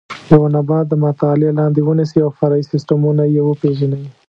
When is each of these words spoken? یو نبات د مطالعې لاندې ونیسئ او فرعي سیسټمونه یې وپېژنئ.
یو 0.31 0.41
نبات 0.55 0.85
د 0.89 0.93
مطالعې 1.05 1.51
لاندې 1.59 1.79
ونیسئ 1.83 2.19
او 2.25 2.31
فرعي 2.39 2.63
سیسټمونه 2.71 3.23
یې 3.33 3.41
وپېژنئ. 3.43 4.03